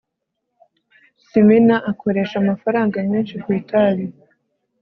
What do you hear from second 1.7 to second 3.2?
akoresha amafaranga